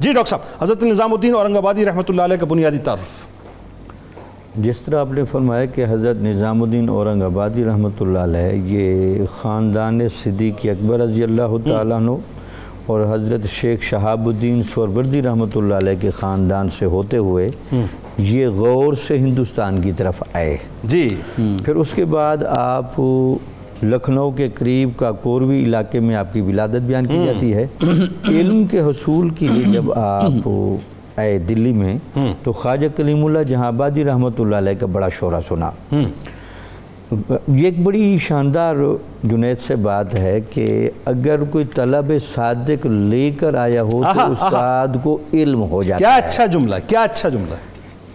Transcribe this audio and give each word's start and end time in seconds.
جی 0.00 0.12
doctor 0.12 0.28
صاحب 0.28 0.62
حضرت 0.62 0.82
نظام 0.82 1.12
الدین 1.12 1.34
اورنگ 1.34 1.56
آبادی 1.56 1.84
رحمۃ 1.84 2.08
اللہ 2.08 2.22
علیہ 2.22 2.36
کا 2.36 2.46
بنیادی 2.46 2.78
تعارف 2.84 3.26
جس 4.56 4.80
طرح 4.80 5.00
آپ 5.00 5.12
نے 5.12 5.24
فرمایا 5.24 5.64
کہ 5.66 5.84
حضرت 5.90 6.16
نظام 6.22 6.62
الدین 6.62 6.88
اورنگ 6.88 7.22
آبادی 7.22 7.64
رحمۃ 7.64 8.00
اللہ 8.00 8.18
علیہ 8.18 8.52
یہ 8.68 9.24
خاندان 9.32 10.00
صدیق 10.22 10.66
اکبر 10.70 10.98
رضی 10.98 11.22
اللہ 11.22 11.56
تعالیٰ 11.64 11.96
عنہ 11.96 12.16
اور 12.86 13.04
حضرت 13.10 13.46
شیخ 13.50 13.82
شہاب 13.82 14.26
الدین 14.26 14.62
سوروردی 14.74 15.22
رحمۃ 15.22 15.56
اللہ 15.56 15.74
علیہ 15.74 16.00
کے 16.00 16.10
خاندان 16.10 16.70
سے 16.78 16.86
ہوتے 16.86 17.16
ہوئے 17.18 17.50
یہ 18.18 18.46
غور 18.54 18.94
سے 19.06 19.18
ہندوستان 19.18 19.80
کی 19.82 19.92
طرف 19.92 20.22
آئے۔ 20.32 20.56
جی۔ 20.84 21.08
پھر 21.64 21.76
اس 21.76 21.92
کے 21.94 22.04
بعد 22.06 22.44
آپ 22.48 23.00
لکھنؤ 23.82 24.30
کے 24.30 24.48
قریب 24.54 24.90
کا 24.96 25.10
کوروی 25.12 25.62
علاقے 25.64 26.00
میں 26.00 26.14
آپ 26.16 26.32
کی 26.32 26.40
ولادت 26.40 26.86
بیان 26.86 27.06
کی 27.06 27.24
جاتی 27.26 27.52
ہے۔ 27.54 27.66
علم 28.28 28.66
کے 28.66 28.80
حصول 28.80 29.30
کے 29.30 29.48
لیے 29.48 29.72
جب 29.72 29.92
آپ 29.92 30.48
آئے 31.16 31.38
دلی 31.38 31.72
میں 31.72 31.96
تو 32.42 32.52
خواجہ 32.52 32.86
کلیم 32.96 33.24
اللہ 33.26 33.42
جہاں 33.48 33.66
آبادی 33.66 34.04
رحمۃ 34.04 34.38
اللہ 34.38 34.56
علیہ 34.56 34.74
کا 34.80 34.86
بڑا 34.86 35.08
شعرہ 35.18 35.40
سنا۔ 35.48 35.70
یہ 35.92 37.64
ایک 37.64 37.82
بڑی 37.82 38.18
شاندار 38.22 38.76
جنید 39.24 39.60
سے 39.66 39.76
بات 39.76 40.14
ہے 40.14 40.38
کہ 40.52 40.90
اگر 41.04 41.44
کوئی 41.50 41.64
طلب 41.74 42.12
صادق 42.34 42.86
لے 42.86 43.30
کر 43.40 43.54
آیا 43.54 43.82
ہو 43.82 44.02
تو 44.14 44.30
استاد 44.30 45.02
کو 45.02 45.18
علم 45.32 45.62
ہو 45.70 45.82
جاتا 45.82 45.98
کیا 45.98 46.14
ہے۔ 46.14 46.26
اچھا 46.26 46.46
جملہ 46.46 46.76
کیا 46.86 47.02
اچھا 47.02 47.28
جملہ۔ 47.28 47.54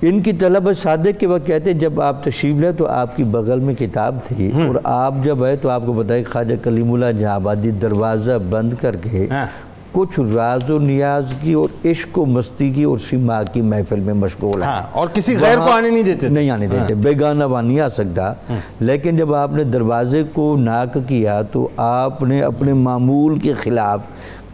ان 0.04 0.20
کی 0.22 0.32
طلب 0.34 0.68
صادق 0.78 1.20
کے 1.20 1.28
وقت 1.28 1.46
کہتے 1.48 1.72
ہیں 1.72 1.80
جب 1.80 2.02
آپ 2.02 2.24
تشریف 2.24 2.56
لے 2.56 2.72
تو 2.72 2.88
آپ 2.88 3.16
کی 3.18 3.24
بغل 3.34 3.60
میں 3.60 3.74
کتاب 3.74 4.16
تھی 4.28 4.50
اور 4.64 4.76
آپ 4.84 5.24
جب 5.24 5.44
آئے 5.44 5.56
تو 5.56 5.70
آپ 5.70 5.86
کو 5.86 5.94
بتائے 5.94 6.24
خواجہ 6.24 6.56
کلیم 6.64 6.94
اللہ 6.94 7.12
جہاں 7.20 7.36
آبادی 7.36 7.72
دروازہ 7.72 8.38
بند 8.50 8.74
کر 8.82 8.96
کے 8.96 9.28
ہاں۔ 9.32 9.46
کچھ 9.94 10.20
راز 10.20 10.70
و 10.70 10.80
نیاز 10.80 11.24
کی 11.42 11.54
اور 11.54 11.70
عشق 11.86 12.20
و 12.20 12.26
مستی 12.26 12.70
کی 12.70 12.84
اور 12.84 12.98
سما 12.98 13.44
کی 13.44 13.62
محفل 13.62 14.00
میں 14.00 14.14
مشغول 14.14 14.62
ہے 14.62 14.68
ہاں 14.68 14.82
اور 14.92 15.08
کسی 15.08 15.36
غیر 15.40 15.58
کو 15.58 15.72
آنے 15.72 15.90
نہیں 15.90 16.04
دیتے 16.04 16.28
نہیں 16.28 16.50
آنے 16.50 16.68
دیتے 16.68 16.94
بیگانہ 16.94 17.44
وہاں 17.44 17.62
نہیں 17.62 17.80
آ 17.80 17.90
سکتا۔ 17.90 18.34
لیکن 18.80 19.18
جب 19.18 19.34
آپ 19.34 19.52
نے 19.54 19.64
دروازے 19.64 20.24
کو 20.34 20.56
ناک 20.60 20.98
کیا 21.08 21.42
تو 21.42 21.68
آپ 21.78 22.24
نے 22.24 22.42
اپنے 22.42 22.74
معمول 22.74 23.40
کے 23.40 23.54
خلاف 23.54 24.00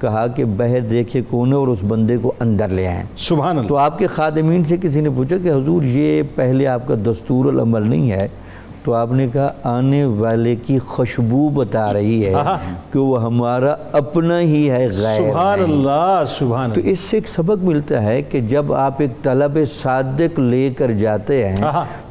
کہا 0.02 0.28
کہ 0.28 0.46
بہر 0.46 0.80
دیکھے 0.80 1.22
کون 1.30 1.50
ہے 1.50 1.56
اور 1.56 1.68
اس 1.68 1.80
بندے 1.88 2.18
کو 2.22 2.32
اندر 2.40 2.70
لے 2.70 2.88
آئیں۔ 2.88 3.04
سبحان 3.18 3.58
اللہ۔ 3.58 3.68
تو 3.68 3.78
آپ 3.78 4.00
کے 4.00 4.08
خادمین 4.08 4.64
سے 4.64 4.78
کسی 4.82 5.02
نے 5.02 5.10
پوچھا 5.16 5.38
کہ 5.44 5.50
حضور 5.50 5.84
یہ 5.84 6.24
پہلے 6.36 6.68
آپ 6.68 6.88
کا 6.88 6.96
دستور 7.06 7.46
العمل 7.46 7.90
نہیں 7.90 8.12
ہے۔ 8.12 8.28
تو 8.84 8.94
آپ 8.94 9.12
نے 9.12 9.28
کہا 9.34 9.52
آنے 9.64 10.06
والے 10.06 10.56
کی 10.56 10.80
خوشبو 10.80 11.50
بتا 11.50 11.94
رہی 11.94 12.26
ہے 12.28 12.34
کہ 12.92 13.00
وہ 13.00 13.24
ہمارا 13.24 13.76
اپنا 13.92 14.40
ہی 14.40 14.70
ہے 14.72 14.88
غیر 14.98 15.18
سبحان۔ 15.18 15.60
اللہ 15.64 16.24
سبحان 16.28 16.72
تو 16.72 16.82
اس 16.82 17.00
سے 17.00 17.18
ایک 17.18 17.28
سبق 17.28 17.64
ملتا 17.64 18.04
ہے 18.04 18.22
کہ 18.22 18.42
جب 18.42 18.74
آپ 18.74 19.02
ایک 19.02 19.24
طلب 19.24 19.58
صادق 19.82 20.40
لے 20.40 20.70
کر 20.78 20.92
جاتے 20.92 21.48
ہیں۔ 21.50 21.56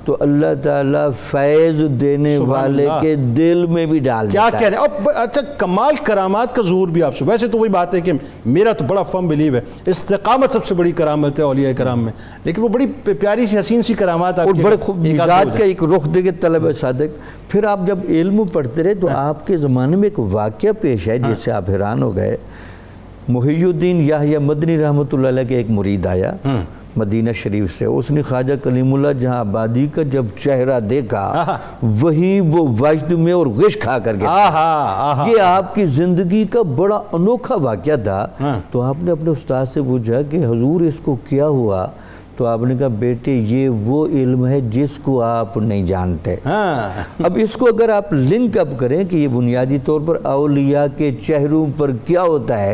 تو 0.08 0.16
اللہ 0.20 0.46
تعالیٰ 0.62 1.10
فیض 1.20 2.00
دینے 2.00 2.38
والے 2.38 2.86
اللہ۔ 2.86 3.00
کے 3.00 3.14
دل 3.14 3.66
میں 3.66 3.86
بھی 3.86 3.98
ڈال 3.98 4.28
کیا 4.30 4.46
دیتا 4.46 4.58
کہہ 4.58 4.66
ہے 4.66 4.70
رہے 4.70 4.78
ہیں؟ 4.78 5.12
اچھا 5.16 5.40
کمال 5.40 5.94
کرامات 6.02 6.54
کا 6.54 6.62
ظہور 6.62 6.88
بھی 6.88 7.02
آپ 7.02 7.16
سے۔ 7.16 7.24
ویسے 7.24 7.46
تو 7.46 7.58
وہی 7.58 7.68
بات 7.68 7.94
ہے 7.94 8.00
کہ 8.00 8.12
میرا 8.46 8.72
تو 8.72 8.84
بڑا 8.84 9.02
فرم 9.02 9.28
بلیو 9.28 9.54
ہے۔ 9.54 9.60
استقامت 9.86 10.52
سب 10.52 10.64
سے 10.64 10.74
بڑی 10.74 10.92
کرامت 10.92 11.38
ہے 11.38 11.44
اولیاء 11.44 11.72
کرام 11.76 12.04
میں۔ 12.04 12.12
لیکن 12.44 12.62
وہ 12.62 12.68
بڑی 12.68 12.86
پیاری 13.04 13.46
سی 13.46 13.58
حسین 13.58 13.82
سی 13.82 13.94
کرامات 13.94 14.38
اور 14.38 14.52
بڑے 14.62 14.76
خوب 14.80 15.06
مزاج 15.06 15.48
کا 15.58 15.64
ایک 15.64 15.84
رخ 15.84 16.14
دے 16.14 16.22
کے 16.22 16.30
طلب 16.32 16.66
صادق۔ 16.80 17.22
پھر 17.48 17.64
آپ 17.64 17.80
جب 17.86 17.98
علم 18.08 18.44
پڑھتے 18.52 18.82
رہے 18.82 18.94
تو 18.94 19.08
آپ 19.14 19.46
کے 19.46 19.56
زمانے 19.56 19.96
میں 19.96 20.04
ایک 20.04 20.18
واقعہ 20.18 20.70
پیش 20.80 21.08
ہے 21.08 21.18
جس 21.18 21.44
سے 21.44 21.50
آپ 21.50 21.70
حیران 21.70 22.02
ہو 22.02 22.16
گئے۔ 22.16 22.36
محی 23.28 23.64
الدین 23.64 24.00
یاہیا 24.00 24.38
مدنی 24.38 24.78
رحمۃ 24.78 25.12
اللہ 25.12 25.28
علیہ 25.28 25.44
کے 25.44 25.56
ایک 25.56 25.70
مرید 25.70 26.06
آیا۔ 26.06 26.32
مدینہ 26.98 27.32
شریف 27.32 27.78
سے 27.78 27.84
اس 27.84 28.10
نے 28.10 28.22
خواجہ 28.22 28.54
کلیم 28.62 28.94
اللہ 28.94 29.12
جہاں 29.20 29.38
آبادی 29.38 29.86
کا 29.94 30.02
جب 30.02 30.27
چہرہ 30.44 30.80
دیکھا 30.80 31.56
وہی 32.00 32.41
وہ 32.41 32.66
وجد 32.80 33.12
میں 33.12 33.32
اور 33.32 33.47
غش 33.47 33.76
کھا 33.76 33.98
کر 33.98 34.14
گیا۔ 34.14 34.28
یہ 35.28 35.41
آپ 35.41 35.75
کی 35.75 35.84
زندگی 35.86 36.44
کا 36.44 36.62
بڑا 36.62 37.03
انوکھا 37.12 37.54
واقعہ 37.54 37.97
تھا۔ 37.97 38.26
ہاں۔ 38.41 38.59
تو 38.70 38.82
آپ 38.82 38.94
نے 39.03 39.10
اپنے 39.10 39.31
استاد 39.31 39.66
سے 39.75 39.82
پوچھا 39.82 40.22
کہ 40.31 40.44
حضور 40.47 40.81
اس 40.81 40.94
کو 41.03 41.16
کیا 41.28 41.48
ہوا؟ 41.48 41.86
تو 42.38 42.47
آپ 42.47 42.62
نے 42.62 42.75
کہا 42.78 42.88
بیٹے 42.88 43.32
یہ 43.32 43.69
وہ 43.69 44.06
علم 44.06 44.47
ہے 44.47 44.60
جس 44.60 44.91
کو 45.03 45.22
آپ 45.22 45.56
نہیں 45.56 45.87
جانتے. 45.87 46.37
ہاں۔ 46.47 47.25
اب 47.25 47.38
اس 47.41 47.53
کو 47.53 47.66
اگر 47.66 47.88
آپ 47.88 48.12
لنک 48.12 48.59
اپ 48.59 48.69
کریں 48.76 49.04
کہ 49.04 49.16
یہ 49.16 49.28
بنیادی 49.28 49.78
طور 49.84 50.00
پر 50.06 50.19
اولیاء 50.22 50.84
کے 50.97 51.10
چہروں 51.27 51.66
پر 51.77 51.91
کیا 52.06 52.22
ہوتا 52.22 52.60
ہے۔ 52.60 52.72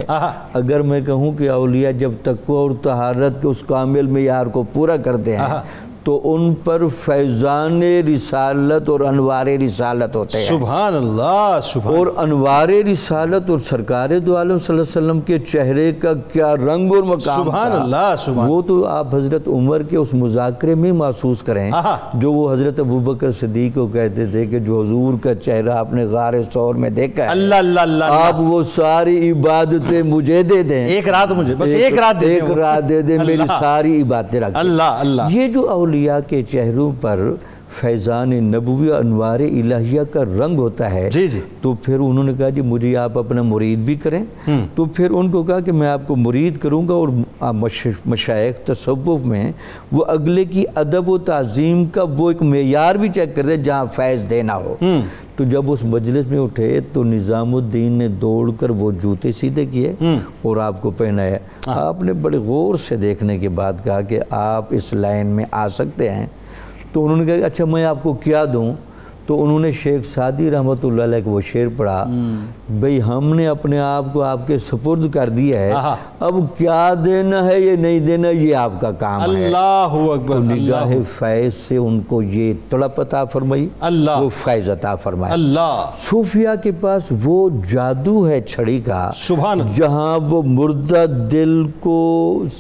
اگر 0.53 0.83
میں 0.83 1.01
کہوں 1.01 1.33
کہ 1.33 1.51
اولیاء 1.51 1.91
جب 1.91 2.11
تقوی 2.23 2.57
اور 2.57 2.71
طہارت 2.83 3.43
کے 3.43 3.49
اس 3.49 3.57
کامل 3.67 4.07
معیار 4.07 4.47
کو 4.47 4.63
پورا 4.73 4.97
کرتے 4.97 5.37
ہیں 5.37 5.61
تو 6.05 6.21
ان 6.25 6.55
پر 6.55 6.89
فیضان 6.89 7.83
رسالت 7.83 8.89
اور 8.89 9.01
انوار 9.01 9.47
رسالت 9.47 10.17
ہوتے 10.17 10.39
ہیں۔ 10.39 10.45
سبحان 10.45 10.95
اللہ 10.95 11.59
سبحان 11.63 11.97
اور 11.97 12.07
انوار 12.17 12.69
رسالت 12.69 13.51
اور 13.51 13.59
سرکار 13.59 14.11
دو 14.27 14.37
عالم 14.37 14.59
صلی 14.59 14.77
اللہ 14.77 14.83
علیہ 14.83 15.03
وسلم 15.03 15.21
کے 15.21 15.39
چہرے 15.39 15.93
کا 15.93 16.13
کیا 16.33 16.55
رنگ 16.55 16.95
اور 16.95 17.03
مقام 17.03 17.43
سبحان 17.43 17.71
تھا۔ 17.71 17.83
اللہ 17.83 18.15
سبحان 18.19 18.51
وہ 18.51 18.63
تو 18.63 18.87
آپ 18.87 19.15
حضرت 19.15 19.49
عمر 19.49 19.83
کے 19.83 19.97
اس 19.97 20.09
مذاکرے 20.13 20.75
میں 20.75 20.93
محسوس 20.93 21.43
کریں۔ 21.43 21.71
جو 22.15 22.33
وہ 22.33 22.53
حضرت 22.53 22.81
ابوبکر 22.81 23.31
صدیق 23.33 23.75
کو 23.75 23.87
کہتے 23.87 24.27
تھے 24.27 24.47
کہ 24.47 24.59
جو 24.59 24.83
حضور 24.83 25.15
کا 25.23 25.35
چہرہ 25.35 25.71
آپ 25.71 25.93
نے 25.93 26.05
غار 26.05 26.35
سور 26.53 26.75
میں 26.75 26.91
دیکھا 26.91 27.25
ہے۔ 27.25 27.29
اللہ 27.29 27.55
اللہ 27.55 27.81
اللہ 27.81 28.05
آپ 28.05 28.41
وہ 28.41 28.63
ساری 28.63 29.31
عبادتیں 29.31 30.03
مجھے 30.03 30.43
دے 30.43 30.63
دیں۔ 30.63 30.87
ایک 30.87 31.09
رات 31.09 31.33
مجھے 31.33 31.55
بس 31.55 31.75
ایک 31.75 31.99
رات 31.99 32.21
دے 32.21 32.27
دیں۔ 32.27 32.35
ایک۔ 32.35 32.51
رات 32.51 32.89
دے 32.89 33.03
دیں 33.03 33.19
میری 33.19 33.43
ساری 33.61 34.03
عبادتیں 34.03 34.41
رکھ۔ 34.41 34.51
اللہ 34.55 34.83
اللہ۔ 34.83 35.23
یہ 35.31 35.49
جو 35.49 35.69
اولیاء 35.95 36.19
کے 36.29 36.43
چہروں 36.43 36.91
پر 37.01 37.21
فیضان 37.81 38.31
نبوی 38.31 38.93
انوار 38.93 39.41
الہیہ 39.41 40.01
کا 40.11 40.25
رنگ 40.25 40.59
ہوتا 40.59 40.95
ہے 40.95 41.11
جی 41.13 41.29
جی۔ 41.29 41.41
تو 41.61 41.75
پھر 41.75 41.99
انہوں 41.99 42.25
نے 42.25 42.33
کہا 42.39 42.49
جی 42.49 42.61
مجھے 42.61 42.97
آپ 42.97 43.19
اپنا 43.19 43.43
مرید 43.43 43.79
بھی 43.79 43.95
کریں۔ 43.95 44.51
تو 44.75 44.85
پھر 44.85 45.11
ان 45.11 45.31
کو 45.31 45.43
کہا 45.43 45.61
کہ 45.61 45.73
میں 45.73 45.89
آپ 45.89 46.07
کو 46.07 46.17
مرید 46.17 46.59
کروں 46.59 46.89
گا 46.89 46.93
اور 46.93 47.09
مش- 47.53 47.91
مشائق 48.07 48.67
تصوف 48.67 49.27
میں 49.27 49.53
وہ 49.93 50.05
اگلے 50.09 50.45
کی 50.45 50.65
ادب 50.75 51.09
و 51.09 51.19
تعظیم 51.19 51.85
کا 51.85 52.03
وہ 52.19 52.31
ایک 52.31 52.43
معیار 52.43 52.95
بھی 52.95 53.09
چیک 53.09 53.37
کر 53.37 53.47
دے 53.47 53.57
جہاں 53.57 53.85
فیض 53.93 54.31
دینا 54.31 54.57
ہو۔ 54.57 54.77
تو 55.37 55.45
جب 55.45 55.71
اس 55.71 55.85
مجلس 55.85 56.27
میں 56.27 56.39
اٹھے 56.39 56.81
تو 56.93 57.05
نظام 57.05 57.55
الدین 57.55 57.93
نے 57.93 58.09
دوڑ 58.09 58.51
کر 58.61 58.71
وہ 58.71 58.91
جوتے 59.03 59.33
سیدھے 59.33 59.67
کیے 59.67 59.93
اور 60.43 60.57
آپ 60.57 60.83
کو 60.83 60.91
پہنایا۔ 60.91 61.39
آپ 61.67 62.03
نے 62.03 62.13
بڑے 62.13 62.39
غور 62.39 62.75
سے 62.89 62.97
دیکھنے 62.97 63.39
کے 63.39 63.49
بعد 63.49 63.73
کہا 63.85 64.01
کہ 64.01 64.21
آپ 64.31 64.65
اس 64.71 64.93
لائن 64.93 65.27
میں 65.27 65.45
آ 65.51 65.69
سکتے 65.69 66.11
ہیں۔ 66.11 66.27
تو 66.95 67.05
انہوں 67.05 67.17
نے 67.17 67.25
کہا 67.25 67.37
کہ 67.37 67.45
اچھا 67.45 67.65
میں 67.65 67.85
آپ 67.85 68.03
کو 68.03 68.13
کیا 68.13 68.45
دوں؟ 68.53 68.73
تو 69.27 69.45
انہوں 69.45 69.61
نے 69.61 69.73
شیخ 69.73 70.01
سعدی 70.15 70.51
رحمۃ 70.51 70.83
اللہ 70.83 71.03
علیہ 71.03 71.19
کو 71.25 71.31
وہ 71.31 71.41
شعر 71.41 71.67
پڑھا 71.77 72.05
بھئی 72.81 73.03
ہم 73.03 73.35
نے 73.35 73.47
اپنے 73.47 73.79
آپ 73.79 74.05
کو 74.13 74.23
آپ 74.23 74.47
کے 74.47 74.59
سپرد 74.59 75.11
کر 75.15 75.29
دیا 75.29 75.61
ہے۔ 75.61 75.73
اب 76.21 76.35
کیا 76.59 76.95
دینا 77.05 77.45
ہے 77.47 77.61
یہ 77.61 77.77
نہیں 77.77 78.01
دینا 78.01 78.29
یہ 78.29 78.55
آپ 78.55 78.81
کا 78.81 78.91
کام 78.91 79.21
ہے۔ 79.21 79.45
اللہ 79.45 79.97
اکبر 80.15 80.41
نگاہ 80.41 80.93
فیض 81.19 81.55
سے 81.69 81.77
ان 81.77 82.01
کو 82.01 82.23
یہ 82.23 82.53
تڑپ 82.71 83.01
عطا 83.01 83.25
فرمائی 83.25 83.69
اللہ۔ 83.81 84.21
وہ 84.21 84.29
فیض 84.29 84.69
عطا 84.71 84.95
فرمایا 84.95 85.33
اللہ۔ 85.33 85.85
صوفیہ 86.11 86.49
کے 86.63 86.73
پاس 86.81 87.03
وہ 87.25 87.49
جادو 87.71 88.29
ہے 88.29 88.41
چھڑی 88.41 88.81
کا 88.81 89.11
سبحان 89.17 89.73
جہاں 89.77 90.19
وہ 90.31 90.43
مردہ 90.43 91.05
دل 91.33 91.63
کو 91.81 92.01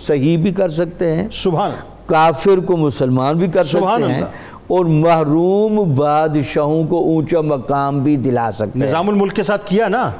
صحیح 0.06 0.38
بھی 0.38 0.50
کر 0.50 0.68
سکتے 0.68 1.16
ہیں۔ 1.16 1.28
سبحان 1.32 1.70
کافر 2.06 2.58
کو 2.58 2.76
مسلمان 2.76 3.38
بھی 3.38 3.46
کر 3.46 3.64
سکتے 3.64 4.12
ہیں۔ 4.12 4.22
اور 4.66 4.84
محروم 4.84 5.94
بادشاہوں 5.94 6.86
کو 6.86 6.98
اونچا 6.98 7.40
مقام 7.40 7.98
بھی 7.98 8.16
دلا 8.16 8.52
سکتے 8.52 8.78
ہیں۔ 8.78 8.86
نظام 8.86 9.08
الملک 9.08 9.32
کے 9.32 9.42
ساتھ 9.42 9.66
کیا 9.66 9.88
نا؟ 9.88 10.10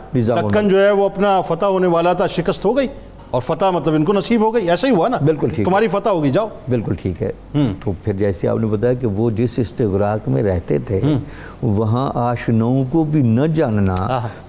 دکن 0.51 0.69
جو 0.69 0.85
ہے 0.85 0.91
وہ 0.91 1.05
اپنا 1.05 1.41
فتح 1.41 1.67
ہونے 1.67 1.87
والا 1.87 2.13
تھا 2.13 2.27
شکست 2.27 2.65
ہو 2.65 2.77
گئی۔ 2.77 2.87
اور 3.31 3.43
فتح 3.43 3.65
مطلب 3.65 3.95
ان 3.95 4.05
کو 4.05 4.13
نصیب 4.13 4.41
ہو 4.41 4.55
گئی۔ 4.55 4.71
ایسا 4.71 4.89
ہی 4.89 4.93
ہوا 4.93 5.09
نا؟ 5.09 5.17
بالکل 5.25 5.49
ٹھیک۔ 5.49 5.67
تمہاری 5.67 5.89
فتح 5.89 6.09
ہوگی 6.09 6.31
جاؤ۔ 6.31 6.49
بالکل 6.69 6.95
ٹھیک 6.95 7.23
ہے۔ 7.23 7.33
تو 7.85 7.93
پھر 8.05 8.13
جیسے 8.13 8.49
آپ 8.49 8.59
نے 8.59 8.67
بتایا 8.67 8.93
کہ 8.93 9.07
وہ 9.07 9.31
جس 9.31 9.51
استغراق 9.57 10.29
میں 10.29 10.43
رہتے 10.43 10.79
تھے 10.79 11.01
وہاں 11.63 12.11
آشناؤں 12.15 12.85
کو 12.91 13.05
بھی 13.05 13.23
نہ 13.23 13.47
جاننا 13.47 13.95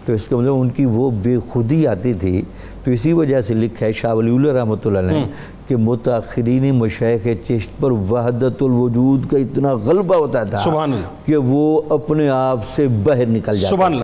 تو 0.05 0.13
اس 0.13 0.27
کا 0.27 0.37
مطلب 0.37 0.59
ان 0.59 0.69
کی 0.69 0.85
وہ 0.85 1.11
بے 1.11 1.37
خودی 1.49 1.87
آتی 1.87 2.13
تھی۔ 2.13 2.41
تو 2.83 2.91
اسی 2.91 3.13
وجہ 3.13 3.41
سے 3.41 3.53
لکھا 3.53 3.85
ہے 3.85 3.93
شاہ 3.93 4.13
ولی 4.13 4.35
اللہ 4.35 4.51
رحمۃ 4.51 4.85
اللہ 4.85 4.99
نے 4.99 5.23
کہ 5.67 5.75
متاخرین 5.77 6.75
مشائق 6.75 7.27
چشت 7.47 7.81
پر 7.81 7.91
وحدت 7.91 8.63
الوجود 8.63 9.31
کا 9.31 9.37
اتنا 9.37 9.73
غلبہ 9.73 10.15
ہوتا 10.15 10.43
تھا 10.43 10.57
سبحان 10.57 10.93
اللہ۔ 10.93 11.27
کہ 11.27 11.37
وہ 11.37 11.81
اپنے 11.89 12.29
آپ 12.29 12.59
سے 12.75 12.87
باہر 12.87 13.25
نکل 13.25 13.55
جاتے 13.55 13.67
سبحان 13.67 13.85
اللہ۔ 13.85 13.93